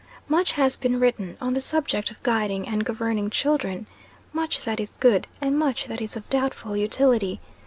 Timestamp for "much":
0.27-0.53, 4.33-4.61, 5.59-5.85